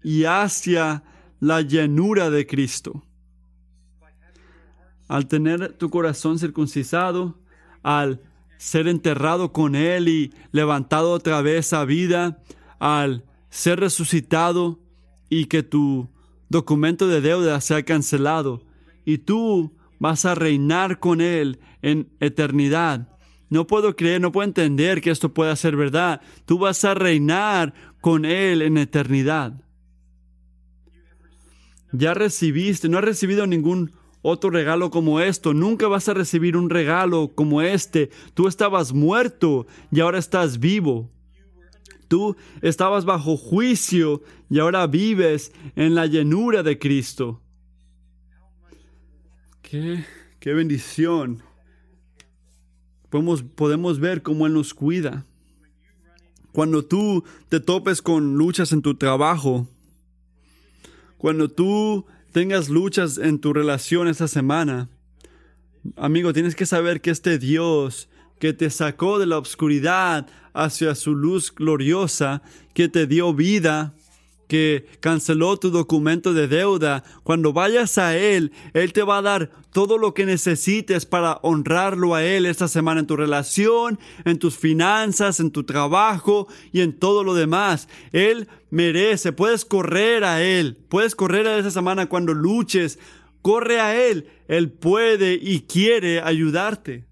[0.03, 1.03] y hacia
[1.41, 3.03] la llenura de Cristo.
[5.09, 7.41] Al tener tu corazón circuncisado,
[7.83, 8.23] al
[8.59, 12.39] ser enterrado con Él y levantado otra vez a vida,
[12.79, 14.79] al ser resucitado
[15.29, 16.09] y que tu
[16.49, 18.63] documento de deuda sea cancelado
[19.05, 23.09] y tú vas a reinar con Él en eternidad.
[23.49, 26.21] No puedo creer, no puedo entender que esto pueda ser verdad.
[26.45, 29.55] Tú vas a reinar con Él en eternidad.
[31.93, 35.55] Ya recibiste, no has recibido ningún otro regalo como esto.
[35.55, 38.11] Nunca vas a recibir un regalo como este.
[38.35, 41.11] Tú estabas muerto y ahora estás vivo.
[42.09, 47.41] Tú estabas bajo juicio y ahora vives en la llenura de Cristo.
[49.63, 50.05] Qué,
[50.41, 51.43] qué bendición.
[53.11, 55.25] Podemos, podemos ver cómo Él nos cuida.
[56.53, 59.69] Cuando tú te topes con luchas en tu trabajo,
[61.21, 64.89] cuando tú tengas luchas en tu relación esta semana,
[65.97, 71.15] amigo, tienes que saber que este Dios que te sacó de la oscuridad hacia su
[71.15, 72.41] luz gloriosa,
[72.73, 73.95] que te dio vida,
[74.51, 79.53] que canceló tu documento de deuda, cuando vayas a Él, Él te va a dar
[79.73, 84.59] todo lo que necesites para honrarlo a Él esta semana en tu relación, en tus
[84.59, 87.89] finanzas, en tu trabajo y en todo lo demás.
[88.11, 92.99] Él merece, puedes correr a Él, puedes correr a esa semana cuando luches,
[93.43, 97.05] corre a Él, Él puede y quiere ayudarte.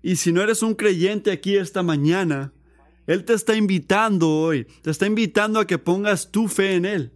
[0.00, 2.54] Y si no eres un creyente aquí esta mañana,
[3.08, 7.12] él te está invitando hoy, te está invitando a que pongas tu fe en Él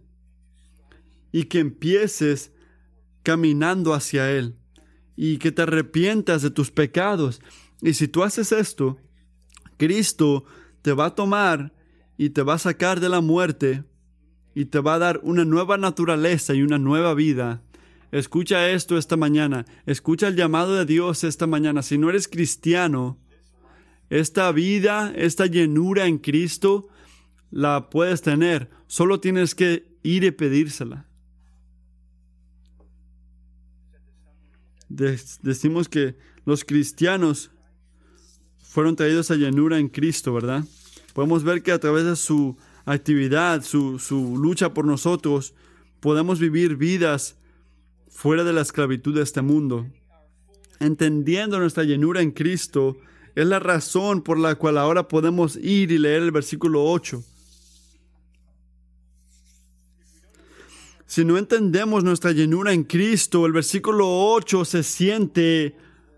[1.31, 2.51] y que empieces
[3.21, 4.55] caminando hacia Él
[5.15, 7.41] y que te arrepientas de tus pecados.
[7.79, 8.97] Y si tú haces esto,
[9.77, 10.45] Cristo
[10.81, 11.75] te va a tomar
[12.17, 13.83] y te va a sacar de la muerte
[14.55, 17.61] y te va a dar una nueva naturaleza y una nueva vida.
[18.11, 21.83] Escucha esto esta mañana, escucha el llamado de Dios esta mañana.
[21.83, 23.19] Si no eres cristiano,
[24.19, 26.87] esta vida, esta llenura en Cristo,
[27.49, 28.69] la puedes tener.
[28.85, 31.07] Solo tienes que ir y pedírsela.
[35.41, 37.49] decimos que los cristianos
[38.61, 40.63] fueron traídos a llenura en Cristo, ¿verdad?
[41.15, 45.55] Podemos ver que a través de su actividad, su, su lucha por nosotros,
[45.99, 47.35] podemos vivir vidas
[48.07, 49.87] fuera de la esclavitud de este mundo.
[50.79, 52.97] Entendiendo nuestra llenura en Cristo,
[53.35, 57.23] es la razón por la cual ahora podemos ir y leer el versículo 8.
[61.05, 65.75] Si no entendemos nuestra llenura en Cristo, el versículo 8 se siente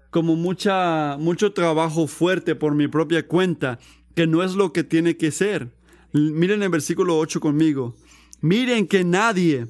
[0.10, 3.80] como mucha, mucho trabajo fuerte por mi propia cuenta,
[4.16, 5.70] que no es lo que tiene que ser.
[6.14, 7.96] Miren el versículo 8 conmigo.
[8.40, 9.68] Miren que nadie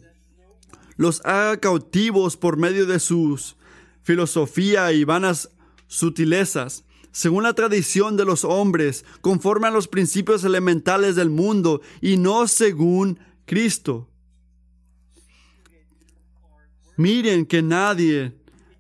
[0.97, 3.55] los haga cautivos por medio de sus
[4.03, 5.49] filosofía y vanas
[5.88, 6.85] sutilezas,
[7.15, 12.45] según la tradición de los hombres, conforme a los principios elementales del mundo y no
[12.45, 14.10] según Cristo.
[16.97, 18.34] Miren que nadie,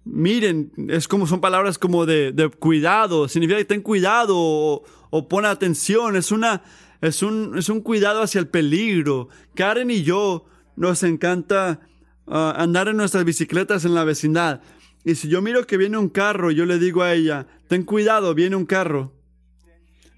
[0.03, 5.45] miren, es como son palabras como de, cuidado, significa que ten cuidado o, o pon
[5.45, 6.61] atención, es una,
[6.99, 9.29] es un, es un cuidado hacia el peligro.
[9.55, 10.43] Karen y yo
[10.75, 11.79] nos encanta
[12.27, 14.61] ah, andar en nuestras bicicletas en la vecindad.
[15.05, 18.33] Y si yo miro que viene un carro, yo le digo a ella, ten cuidado,
[18.33, 19.13] viene un carro.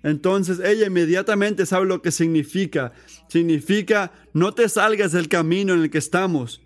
[0.02, 2.94] Entonces ella inmediatamente sabe lo que significa.
[3.28, 6.62] Significa, no te salgas del camino en el que estamos.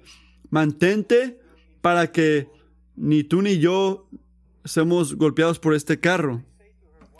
[0.51, 1.39] Mantente
[1.81, 2.47] para que
[2.95, 4.07] ni tú ni yo
[4.65, 6.43] seamos golpeados por este carro.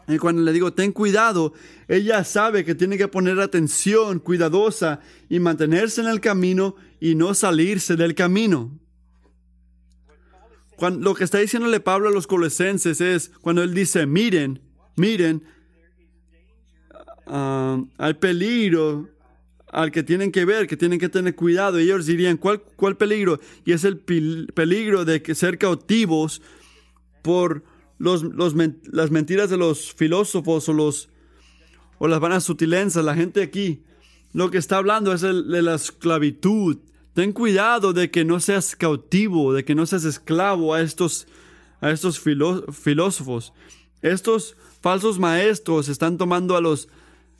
[0.07, 1.53] Y cuando le digo, ten cuidado,
[1.87, 7.33] ella sabe que tiene que poner atención cuidadosa y mantenerse en el camino y no
[7.33, 8.80] salirse del camino.
[10.81, 14.59] Cuando, lo que está diciéndole Pablo a los colosenses es, cuando él dice, miren,
[14.95, 15.43] miren,
[17.27, 19.07] uh, hay peligro
[19.67, 21.77] al que tienen que ver, que tienen que tener cuidado.
[21.77, 23.39] Ellos dirían, ¿cuál, cuál peligro?
[23.63, 26.41] Y es el peligro de que ser cautivos
[27.21, 27.63] por
[27.99, 28.23] los,
[28.91, 31.09] las mentiras de los filósofos o, los,
[31.99, 33.05] o las vanas sutilenzas.
[33.05, 33.83] La gente aquí
[34.33, 36.79] lo que está hablando es de la esclavitud.
[37.13, 41.27] Ten cuidado de que no seas cautivo, de que no seas esclavo a estos,
[41.81, 43.53] a estos filósofos.
[44.01, 46.87] Estos falsos maestros están tomando a los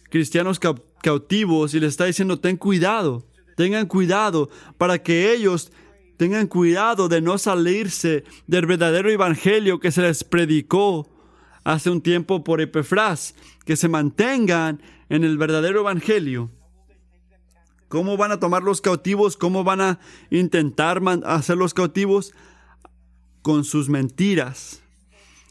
[0.09, 0.59] cristianos
[1.01, 5.71] cautivos y les está diciendo, ten cuidado, tengan cuidado para que ellos
[6.17, 11.09] tengan cuidado de no salirse del verdadero evangelio que se les predicó
[11.63, 16.51] hace un tiempo por Epefras, que se mantengan en el verdadero evangelio.
[17.91, 19.35] ¿Cómo van a tomar los cautivos?
[19.35, 19.99] ¿Cómo van a
[20.29, 22.33] intentar hacer los cautivos?
[23.41, 24.81] Con sus mentiras.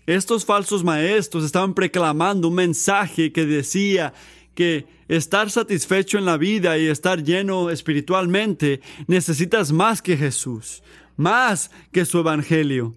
[0.06, 4.14] Estos falsos maestros estaban proclamando un mensaje que decía
[4.54, 10.82] que estar satisfecho en la vida y estar lleno espiritualmente, necesitas más que Jesús,
[11.18, 12.94] más que su evangelio.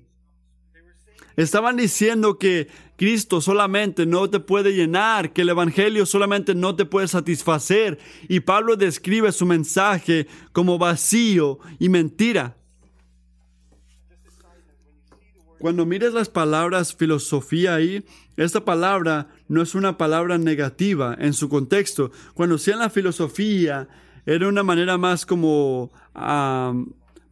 [1.35, 6.85] Estaban diciendo que Cristo solamente no te puede llenar, que el Evangelio solamente no te
[6.85, 7.97] puede satisfacer.
[8.27, 12.57] Y Pablo describe su mensaje como vacío y mentira.
[15.59, 18.03] Cuando mires las palabras filosofía ahí,
[18.35, 22.11] esta palabra no es una palabra negativa en su contexto.
[22.33, 23.87] Cuando en la filosofía,
[24.25, 25.91] era una manera más como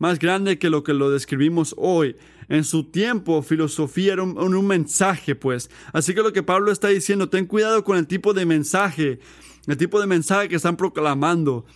[0.02, 2.16] más grande que lo que lo describimos hoy.
[2.50, 5.70] En su tiempo, filosofía era un, un, mensaje, pues.
[5.94, 9.20] Así que lo que Pablo está diciendo, ten cuidado con el tipo de mensaje,
[9.68, 11.68] el tipo de mensaje que están proclamando.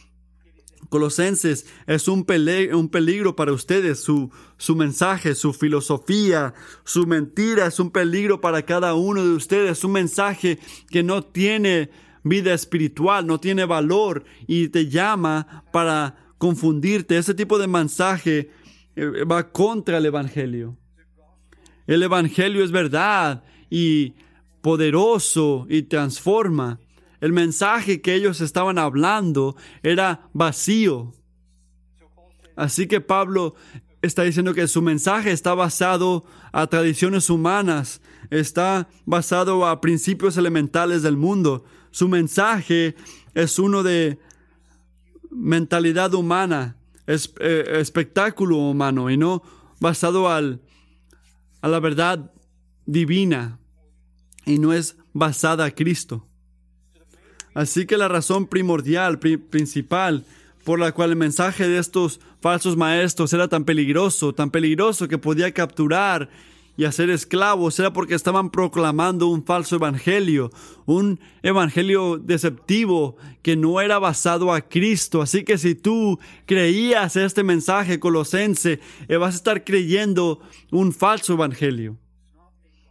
[0.90, 2.26] Colosenses es un,
[2.74, 8.64] un peligro para ustedes, su, su mensaje, su filosofía, su mentira es un peligro para
[8.64, 10.58] cada uno de ustedes, un mensaje
[10.90, 11.92] que no tiene
[12.24, 17.18] vida espiritual, no tiene valor y te llama para confundirte.
[17.18, 18.50] Ese tipo de mensaje
[18.96, 20.78] eh, va contra el Evangelio.
[21.88, 24.14] El Evangelio es verdad y
[24.62, 26.80] poderoso y transforma.
[27.22, 31.14] El mensaje que ellos estaban hablando era vacío.
[32.56, 33.56] Así que Pablo
[34.02, 41.04] está diciendo que su mensaje está basado a tradiciones humanas, está basado a principios elementales
[41.04, 41.66] del mundo.
[41.92, 42.96] Su mensaje
[43.34, 44.20] es uno de
[45.36, 49.44] mentalidad humana, es, eh, espectáculo humano y no
[49.80, 50.62] basado al,
[51.62, 52.32] a la verdad
[52.86, 53.60] divina
[54.46, 56.28] y no es basada a Cristo.
[57.54, 60.26] Así que la razón primordial, principal,
[60.64, 65.18] por la cual el mensaje de estos falsos maestros era tan peligroso, tan peligroso que
[65.18, 66.30] podía capturar
[66.78, 70.52] y hacer esclavos, era porque estaban proclamando un falso evangelio,
[70.86, 75.22] un evangelio deceptivo que no era basado a Cristo.
[75.22, 81.34] Así que si tú creías este mensaje colosense, eh, vas a estar creyendo un falso
[81.34, 81.98] evangelio,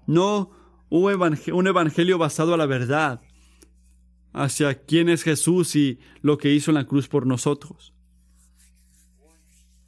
[0.07, 0.51] no
[0.91, 3.21] un evangelio basado a la verdad
[4.33, 7.95] hacia quién es Jesús y lo que hizo en la cruz por nosotros.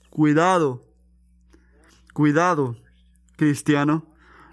[0.09, 0.83] Cuidado,
[2.15, 2.77] cuidado,
[3.37, 4.07] cristiano,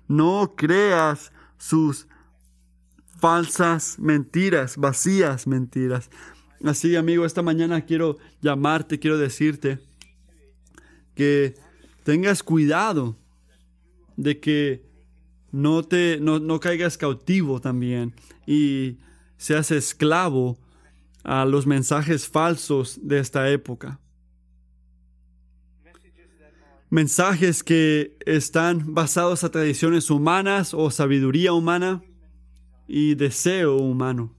[0.08, 2.08] no creas sus
[3.20, 6.10] falsas mentiras, vacías mentiras.
[6.64, 9.80] Así, amigo, esta mañana quiero llamarte, quiero decirte
[11.16, 11.56] que
[12.04, 13.18] tengas cuidado
[14.18, 14.86] de que
[15.52, 18.14] no te no, no caigas cautivo también
[18.46, 18.98] y
[19.38, 20.58] seas esclavo
[21.24, 24.00] a los mensajes falsos de esta época.
[26.94, 32.04] Mensajes que están basados a tradiciones humanas o sabiduría humana
[32.88, 34.32] y deseo humano.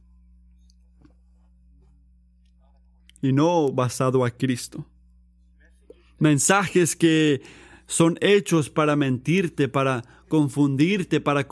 [3.20, 4.86] Y no basado a Cristo.
[6.20, 7.42] mensajes que
[7.88, 11.48] son hechos para mentirte, para confundirte, para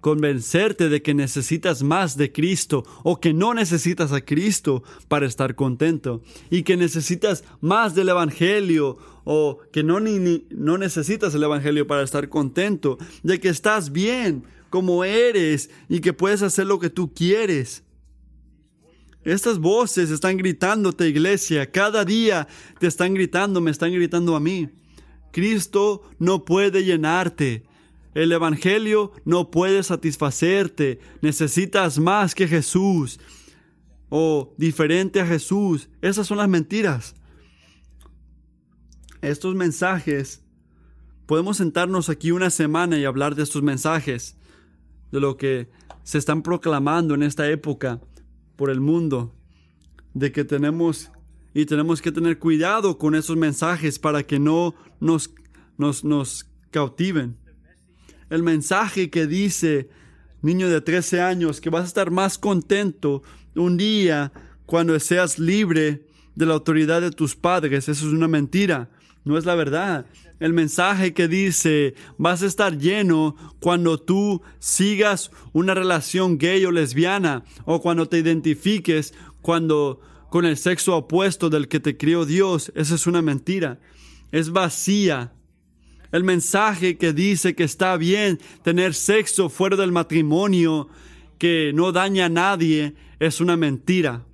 [0.00, 5.54] convencerte de que necesitas más de Cristo o que no necesitas a Cristo para estar
[5.54, 8.98] contento y que necesitas más del Evangelio
[9.32, 14.42] o que no, ni, no necesitas el Evangelio para estar contento, de que estás bien
[14.70, 17.84] como eres y que puedes hacer lo que tú quieres.
[19.22, 21.70] Estas voces están gritándote, iglesia.
[21.70, 22.48] Cada día
[22.80, 24.68] te están gritando, me están gritando a mí.
[25.30, 27.62] Cristo no puede llenarte.
[28.14, 30.98] El Evangelio no puede satisfacerte.
[31.22, 33.20] Necesitas más que Jesús
[34.08, 35.88] o diferente a Jesús.
[36.02, 37.14] Esas son las mentiras.
[39.22, 40.42] Estos mensajes,
[41.26, 44.36] podemos sentarnos aquí una semana y hablar de estos mensajes,
[45.12, 45.68] de lo que
[46.02, 48.00] se están proclamando en esta época
[48.56, 49.34] por el mundo,
[50.14, 51.10] de que tenemos
[51.52, 55.34] y tenemos que tener cuidado con esos mensajes para que no nos,
[55.76, 57.36] nos, nos cautiven.
[58.30, 59.88] El mensaje que dice,
[60.42, 63.22] niño de 13 años, que vas a estar más contento
[63.56, 64.32] un día
[64.64, 66.06] cuando seas libre
[66.36, 68.88] de la autoridad de tus padres, eso es una mentira,
[69.24, 70.06] no es la verdad.
[70.38, 76.72] El mensaje que dice, vas a estar lleno cuando tú sigas una relación gay o
[76.72, 79.12] lesbiana o cuando te identifiques
[79.42, 80.00] cuando
[80.30, 83.80] con el sexo opuesto del que te crió Dios, esa es una mentira.
[84.30, 85.32] Es vacía.
[86.12, 90.88] El mensaje que dice que está bien tener sexo fuera del matrimonio,
[91.38, 94.24] que no daña a nadie, es una mentira.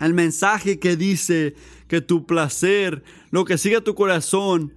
[0.00, 1.54] El mensaje que dice
[1.94, 4.74] que tu placer, lo que siga tu corazón,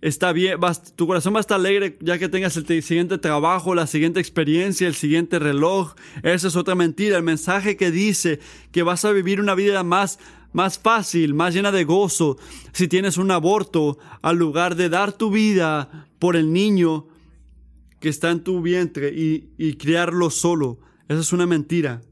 [0.00, 0.58] está bien,
[0.96, 4.88] tu corazón va a estar alegre ya que tengas el siguiente trabajo, la siguiente experiencia,
[4.88, 5.94] el siguiente reloj.
[6.24, 7.16] Esa es otra mentira.
[7.16, 8.40] El mensaje que dice
[8.72, 10.18] que vas a vivir una vida más,
[10.52, 12.38] más fácil, más llena de gozo
[12.72, 17.06] si tienes un aborto, al lugar de dar tu vida por el niño
[18.00, 20.80] que está en tu vientre y, y criarlo solo.
[21.08, 22.02] Esa es una mentira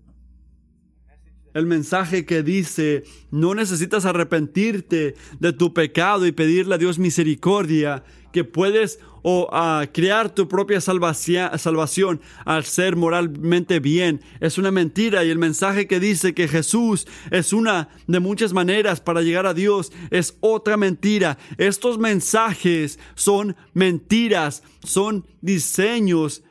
[1.57, 8.05] el mensaje que dice, no necesitas arrepentirte de tu pecado y pedirle a Dios misericordia,
[8.31, 9.49] que puedes o
[9.95, 14.21] crear tu propia salvación al ser moralmente bien.
[14.39, 19.01] Es una mentira y el mensaje que dice que Jesús es una de muchas maneras
[19.01, 21.39] para llegar a Dios es otra mentira.
[21.57, 26.45] Estos mensajes son mentiras, son diseños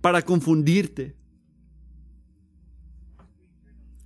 [0.00, 1.19] para confundirte.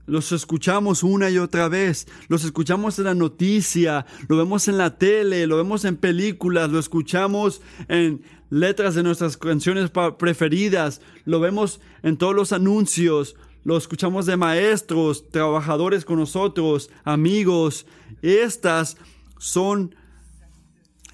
[0.06, 4.98] Los escuchamos una y otra vez, los escuchamos en la noticia, lo vemos en la
[4.98, 11.80] tele, lo vemos en películas, lo escuchamos en letras de nuestras canciones preferidas, lo vemos
[12.02, 13.34] en todos los anuncios,
[13.64, 17.86] lo escuchamos de maestros, trabajadores con nosotros, amigos.
[18.20, 18.98] Estas
[19.38, 19.94] son,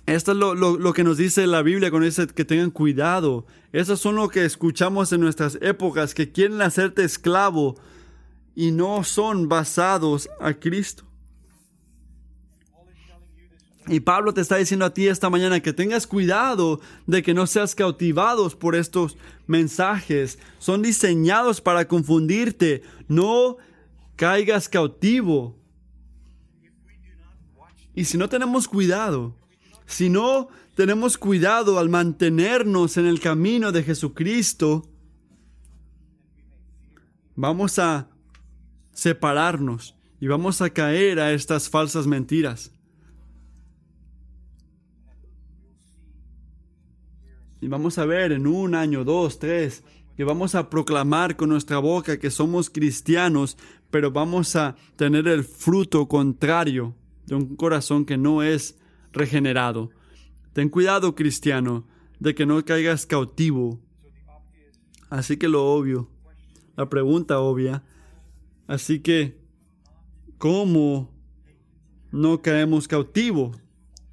[0.07, 3.47] esto es lo, lo que nos dice la Biblia cuando dice que tengan cuidado.
[3.73, 7.77] Esas son lo que escuchamos en nuestras épocas, que quieren hacerte esclavo
[8.61, 11.05] y no son basados a Cristo.
[13.89, 17.47] Y Pablo te está diciendo a ti esta mañana que tengas cuidado de que no
[17.47, 20.39] seas cautivados por estos mensajes.
[20.59, 22.83] Son diseñados para confundirte.
[23.09, 23.57] No
[24.17, 25.59] caigas cautivo.
[27.95, 29.35] Y si no tenemos cuidado,
[29.87, 34.87] si no tenemos cuidado al mantenernos en el camino de Jesucristo,
[37.35, 38.10] vamos a
[39.01, 42.71] separarnos y vamos a caer a estas falsas mentiras.
[47.63, 49.85] Y vamos a ver en un año, dos, tres,
[50.19, 53.57] que vamos a proclamar con nuestra boca que somos cristianos,
[53.91, 56.95] pero vamos a tener el fruto contrario
[57.25, 58.79] de un corazón que no es
[59.13, 59.89] regenerado.
[60.53, 61.87] Ten cuidado, cristiano,
[62.19, 63.81] de que no caigas cautivo.
[65.09, 66.11] Así que lo obvio,
[66.77, 67.83] la pregunta obvia
[68.71, 69.37] Así que,
[70.39, 71.11] ¿cómo
[72.13, 73.57] no caemos cautivos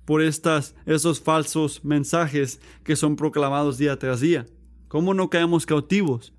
[0.04, 4.48] por estas, esos falsos mensajes que son proclamados día tras día?
[4.88, 6.34] ¿Cómo no caemos cautivos?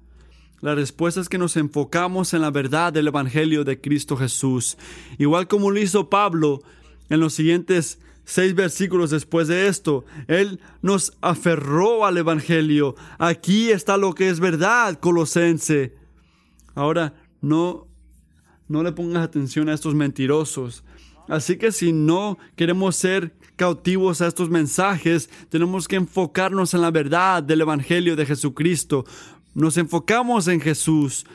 [0.61, 4.77] La respuesta es que nos enfocamos en la verdad del Evangelio de Cristo Jesús.
[5.17, 6.59] Igual como lo hizo Pablo
[7.11, 10.05] en los siguientes seis versículos después de esto.
[10.27, 12.97] Él nos aferró al Evangelio.
[13.19, 15.95] Aquí está lo que es verdad, colosense.
[16.75, 17.88] Ahora, no
[18.69, 20.85] no le pongas atención a estos mentirosos.
[21.29, 26.91] Así que si no queremos ser cautivos a estos mensajes, tenemos que enfocarnos en la
[26.91, 29.05] verdad del Evangelio de Jesucristo.
[29.55, 31.27] Nos enfocamos en Jesús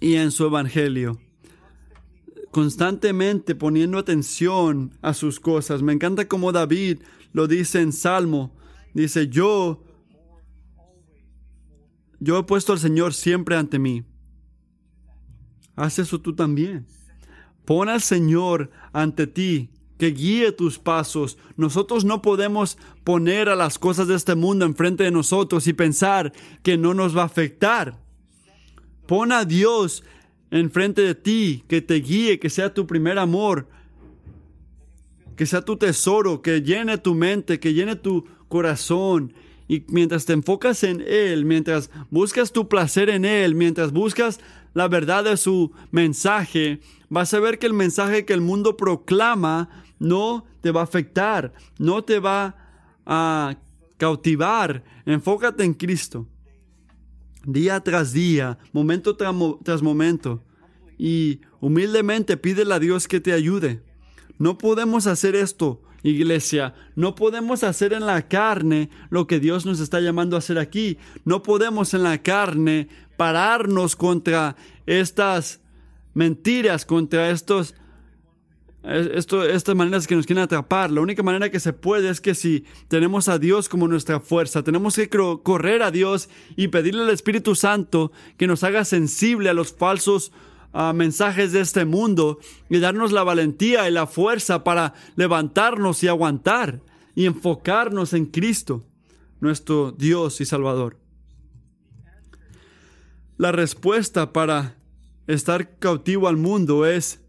[0.00, 1.18] y en su Evangelio.
[2.50, 5.82] constantemente poniendo atención a sus cosas.
[5.82, 7.00] Me encanta como David
[7.32, 8.52] lo dice en Salmo.
[8.94, 9.84] Dice, yo,
[12.20, 14.04] yo he puesto al Señor siempre ante mí.
[15.78, 16.86] Haz eso tú también.
[17.64, 21.38] Pon al Señor ante ti, que guíe tus pasos.
[21.56, 26.32] Nosotros no podemos poner a las cosas de este mundo enfrente de nosotros y pensar
[26.64, 27.96] que no nos va a afectar.
[29.06, 30.02] Pon a Dios
[30.50, 33.68] enfrente de ti, que te guíe, que sea tu primer amor,
[35.36, 39.32] que sea tu tesoro, que llene tu mente, que llene tu corazón.
[39.68, 44.40] Y mientras te enfocas en Él, mientras buscas tu placer en Él, mientras buscas
[44.74, 49.68] la verdad de su mensaje, vas a ver que el mensaje que el mundo proclama
[49.98, 52.56] no te va a afectar, no te va
[53.04, 53.56] a
[53.98, 54.84] cautivar.
[55.04, 56.26] Enfócate en Cristo
[57.44, 60.44] día tras día, momento tras momento,
[60.98, 63.82] y humildemente pídele a Dios que te ayude.
[64.38, 66.74] No podemos hacer esto, iglesia.
[66.94, 70.98] No podemos hacer en la carne lo que Dios nos está llamando a hacer aquí.
[71.24, 75.60] No podemos en la carne pararnos contra estas
[76.14, 77.74] mentiras, contra estos
[78.84, 80.90] esto, estas maneras que nos quieren atrapar.
[80.90, 84.62] La única manera que se puede es que si tenemos a Dios como nuestra fuerza,
[84.62, 89.54] tenemos que correr a Dios y pedirle al Espíritu Santo que nos haga sensible a
[89.54, 90.32] los falsos
[90.72, 92.38] ah, mensajes de este mundo
[92.68, 96.80] y darnos la valentía y la fuerza para levantarnos y aguantar
[97.14, 98.84] y enfocarnos en Cristo,
[99.40, 100.98] nuestro Dios y Salvador.
[103.36, 104.76] La respuesta para
[105.26, 107.20] estar cautivo al mundo es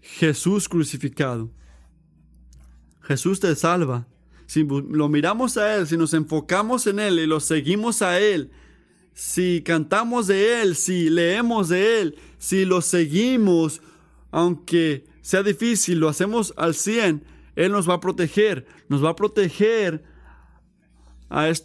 [0.00, 1.50] Jesús crucificado.
[3.02, 4.06] Jesús te salva.
[4.46, 8.50] Si lo miramos a Él, si nos enfocamos en Él y lo seguimos a Él,
[9.20, 13.82] si cantamos de Él, si leemos de Él, si lo seguimos,
[14.30, 17.22] aunque sea difícil, lo hacemos al 100,
[17.54, 20.02] Él nos va a proteger, nos va a proteger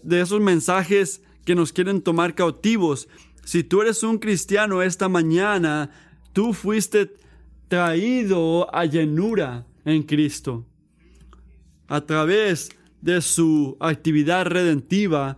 [0.03, 3.08] de esos mensajes que nos quieren tomar cautivos.
[3.45, 5.91] Si tú eres un cristiano esta mañana,
[6.34, 7.14] tú fuiste
[7.70, 10.66] traído a llenura en Cristo
[11.88, 15.38] a través de su actividad redentiva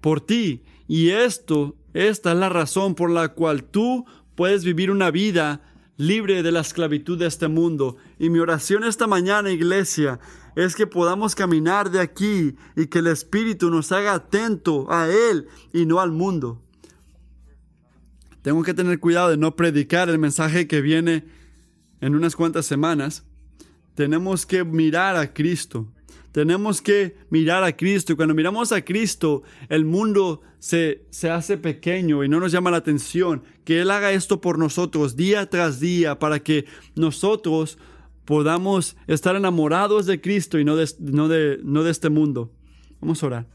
[0.00, 0.62] por ti.
[0.88, 5.62] Y esto, esta es la razón por la cual tú puedes vivir una vida
[5.96, 7.96] libre de la esclavitud de este mundo.
[8.18, 10.20] Y mi oración esta mañana, iglesia,
[10.54, 15.48] es que podamos caminar de aquí y que el Espíritu nos haga atento a Él
[15.72, 16.62] y no al mundo.
[18.42, 21.24] Tengo que tener cuidado de no predicar el mensaje que viene
[22.00, 23.24] en unas cuantas semanas.
[23.94, 25.88] Tenemos que mirar a Cristo.
[26.36, 28.12] Tenemos que mirar a Cristo.
[28.12, 32.70] Y cuando miramos a Cristo, el mundo se, se hace pequeño y no nos llama
[32.70, 33.42] la atención.
[33.64, 37.78] Que Él haga esto por nosotros día tras día para que nosotros
[38.26, 42.52] podamos estar enamorados de Cristo y no de, no de, no de este mundo.
[43.00, 43.46] Vamos a orar.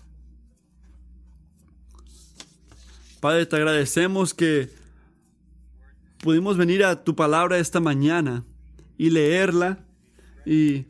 [3.20, 4.70] Padre, te agradecemos que
[6.18, 8.44] pudimos venir a tu palabra esta mañana
[8.98, 9.86] y leerla
[10.48, 10.88] y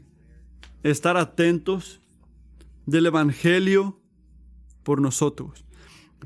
[0.83, 2.01] estar atentos
[2.85, 3.99] del Evangelio
[4.83, 5.63] por nosotros.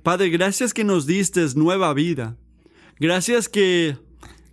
[0.03, 2.37] Padre, gracias que nos diste nueva vida.
[2.99, 3.97] Gracias que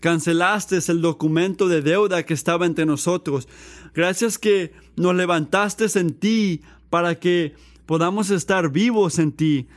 [0.01, 3.49] cancelaste el documento de deuda que estaba entre nosotros.
[3.95, 7.55] Gracias que nos levantaste en ti para que
[7.87, 9.69] podamos estar vivos en ti,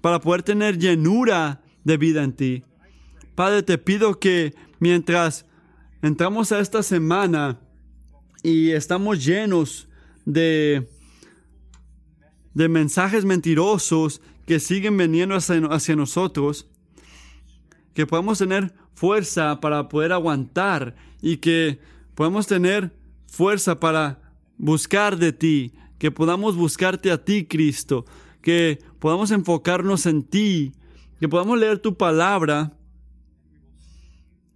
[0.00, 2.64] para poder tener llenura de vida en ti.
[3.34, 5.46] Padre, te pido que mientras
[6.00, 7.60] entramos a esta semana
[8.46, 9.88] y estamos llenos
[10.24, 10.88] de,
[12.54, 16.68] de mensajes mentirosos que siguen viniendo hacia, nosotros,
[17.92, 21.80] que podamos tener fuerza para poder aguantar y que
[22.14, 22.94] podamos tener
[23.26, 24.22] fuerza para
[24.58, 28.06] buscar de ti, que podamos buscarte a ti, Cristo,
[28.42, 30.72] que podamos enfocarnos en ti,
[31.18, 32.78] que podamos leer tu palabra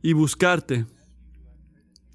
[0.00, 0.86] y buscarte.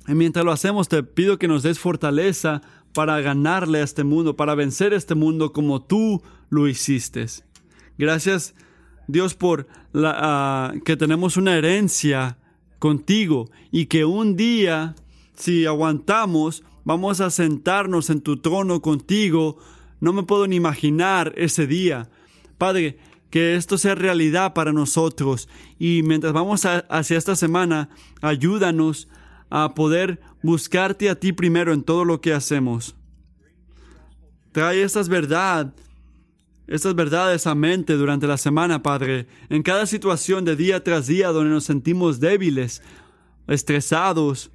[0.07, 2.61] Y mientras lo hacemos, te pido que nos des fortaleza
[2.93, 7.25] para ganarle a este mundo, para vencer este mundo como tú lo hiciste.
[7.97, 8.55] Gracias,
[9.07, 12.37] Dios, por ah, que tenemos una herencia
[12.79, 14.95] contigo y que un día,
[15.35, 19.57] si aguantamos, vamos a sentarnos en tu trono contigo.
[19.99, 22.09] No me puedo ni imaginar ese día.
[22.57, 22.97] Padre,
[23.29, 25.49] que esto sea realidad para nosotros.
[25.79, 27.89] Y mientras vamos hacia esta semana,
[28.21, 29.09] ayúdanos
[29.57, 32.93] a poder buscarte a ti primero en todo lo que hacemos.
[34.51, 35.73] Trae estas verdad,
[36.67, 41.29] estas verdades a mente durante la semana, Padre, en cada situación de día tras día
[41.29, 42.81] donde nos sentimos débiles,
[43.47, 44.51] estresados,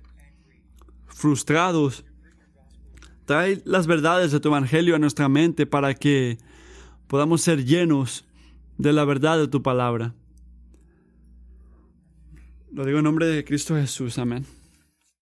[1.06, 2.04] frustrados.
[3.24, 6.36] Trae las verdades de tu Evangelio a nuestra mente para que
[7.06, 8.26] podamos ser llenos
[8.76, 10.14] de la verdad de tu palabra.
[12.70, 14.59] Lo digo en nombre de Cristo Jesús, amén.